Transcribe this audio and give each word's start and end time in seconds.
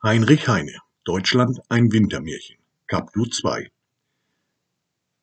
Heinrich 0.00 0.46
Heine 0.46 0.76
Deutschland 1.02 1.58
ein 1.68 1.90
Wintermärchen 1.90 2.58
Kapdu 2.86 3.26
2 3.26 3.68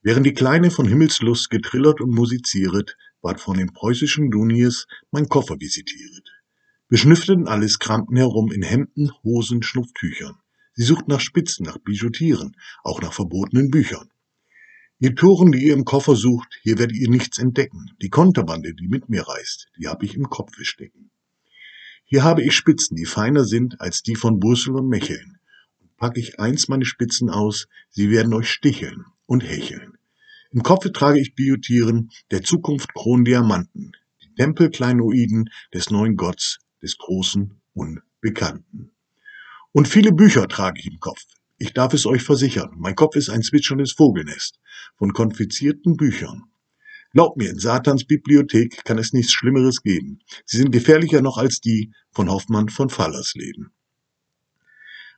Während 0.02 0.26
die 0.26 0.34
Kleine 0.34 0.70
von 0.70 0.86
Himmelslust 0.86 1.50
getrillert 1.50 2.02
und 2.02 2.14
musizieret, 2.14 2.98
ward 3.22 3.40
von 3.40 3.56
den 3.58 3.72
preußischen 3.72 4.32
Duniers 4.32 4.86
mein 5.12 5.30
Koffer 5.30 5.62
visitieret. 5.62 6.30
Beschnüffelten 6.90 7.48
alles, 7.48 7.80
kramten 7.80 8.18
herum 8.18 8.52
in 8.52 8.64
Hemden, 8.64 9.14
Hosen, 9.24 9.64
Schnupftüchern. 9.64 10.36
Sie 10.74 10.84
suchten 10.84 11.10
nach 11.10 11.22
Spitzen, 11.22 11.66
nach 11.66 11.78
Bijoutieren, 11.78 12.58
auch 12.84 13.02
nach 13.02 13.14
verbotenen 13.14 13.72
Büchern. 13.72 14.10
Ihr 15.00 15.16
Toren, 15.16 15.54
die 15.54 15.68
ihr 15.68 15.74
im 15.74 15.86
Koffer 15.86 16.18
sucht, 16.18 16.60
hier 16.64 16.78
werdet 16.78 16.98
ihr 16.98 17.10
nichts 17.10 17.38
entdecken. 17.38 17.92
Die 18.02 18.10
Konterbande, 18.10 18.74
die 18.74 18.90
mit 18.90 19.08
mir 19.08 19.26
reist, 19.26 19.68
die 19.80 19.88
hab 19.88 20.04
ich 20.04 20.16
im 20.16 20.30
Kopfe 20.30 20.66
stecken. 20.66 21.12
Hier 22.08 22.24
habe 22.24 22.44
ich 22.44 22.56
Spitzen, 22.56 22.96
die 22.96 23.06
feiner 23.06 23.46
sind 23.46 23.82
als 23.82 24.04
die 24.04 24.16
von 24.16 24.40
Brüssel 24.40 24.76
und 24.76 24.88
Mecheln. 24.88 25.40
Und 25.80 25.98
pack 25.98 26.18
ich 26.18 26.40
eins 26.40 26.68
meine 26.68 26.86
Spitzen 26.86 27.32
aus, 27.32 27.68
sie 27.90 28.12
werden 28.12 28.34
euch 28.34 28.50
sticheln 28.50 29.06
und 29.26 29.42
hecheln. 29.42 29.98
Im 30.52 30.62
Kopfe 30.62 30.92
trage 30.92 31.20
ich 31.20 31.34
Biotieren 31.34 32.12
der 32.30 32.44
Zukunft 32.44 32.94
Krondiamanten, 32.94 33.94
die 34.22 34.34
Tempelkleinoiden 34.36 35.50
des 35.74 35.90
neuen 35.90 36.16
Gotts, 36.16 36.60
des 36.82 36.98
großen 37.00 37.60
Unbekannten. 37.74 38.92
Und 39.72 39.88
viele 39.88 40.12
Bücher 40.12 40.48
trage 40.48 40.80
ich 40.80 40.86
im 40.86 41.00
Kopf. 41.00 41.24
Ich 41.58 41.74
darf 41.74 41.94
es 41.96 42.06
euch 42.06 42.22
versichern, 42.22 42.76
mein 42.78 42.96
Kopf 42.96 43.16
ist 43.16 43.30
ein 43.30 43.42
zwitscherndes 43.42 43.94
Vogelnest 43.94 44.60
von 44.98 45.12
konfizierten 45.12 45.98
Büchern. 45.98 46.44
Glaubt 47.16 47.38
mir, 47.38 47.50
in 47.50 47.60
Satans 47.60 48.04
Bibliothek 48.04 48.84
kann 48.84 48.98
es 48.98 49.14
nichts 49.14 49.32
Schlimmeres 49.32 49.82
geben. 49.82 50.20
Sie 50.44 50.58
sind 50.58 50.72
gefährlicher 50.72 51.22
noch 51.22 51.38
als 51.38 51.62
die 51.62 51.94
von 52.12 52.30
Hoffmann 52.30 52.68
von 52.68 52.90
Fallersleben. 52.90 53.72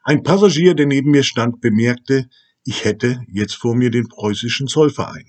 Ein 0.04 0.22
Passagier, 0.22 0.76
der 0.76 0.86
neben 0.86 1.10
mir 1.10 1.24
stand, 1.24 1.60
bemerkte, 1.60 2.30
ich 2.64 2.86
hätte 2.86 3.26
jetzt 3.28 3.56
vor 3.56 3.76
mir 3.76 3.90
den 3.90 4.08
preußischen 4.08 4.68
Zollverein, 4.68 5.28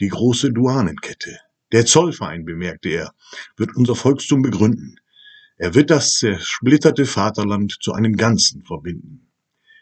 die 0.00 0.08
große 0.08 0.52
Duanenkette. 0.52 1.38
Der 1.72 1.86
Zollverein, 1.86 2.44
bemerkte 2.44 2.90
er, 2.90 3.14
wird 3.56 3.74
unser 3.74 3.94
Volkstum 3.94 4.42
begründen. 4.42 4.96
Er 5.56 5.74
wird 5.74 5.88
das 5.88 6.18
zersplitterte 6.18 7.06
Vaterland 7.06 7.78
zu 7.80 7.94
einem 7.94 8.16
Ganzen 8.18 8.64
verbinden. 8.64 9.32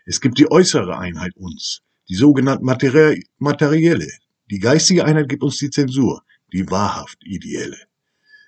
Es 0.07 0.21
gibt 0.21 0.39
die 0.39 0.49
äußere 0.49 0.97
Einheit 0.97 1.37
uns, 1.37 1.83
die 2.09 2.15
sogenannte 2.15 2.63
materielle, 2.63 4.07
die 4.51 4.59
geistige 4.59 5.05
Einheit 5.05 5.29
gibt 5.29 5.43
uns 5.43 5.59
die 5.59 5.71
Zensur, 5.71 6.23
die 6.53 6.69
wahrhaft 6.69 7.19
ideelle. 7.25 7.79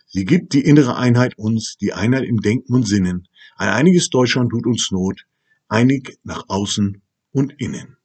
Sie 0.06 0.24
gibt 0.24 0.52
die 0.52 0.64
innere 0.64 0.96
Einheit 0.96 1.38
uns, 1.38 1.76
die 1.80 1.92
Einheit 1.92 2.24
im 2.24 2.40
Denken 2.40 2.74
und 2.74 2.86
Sinnen. 2.86 3.28
Ein 3.56 3.70
einiges 3.70 4.10
Deutschland 4.10 4.50
tut 4.50 4.66
uns 4.66 4.90
Not, 4.90 5.24
einig 5.68 6.18
nach 6.22 6.44
außen 6.48 7.00
und 7.30 7.54
innen. 7.58 7.96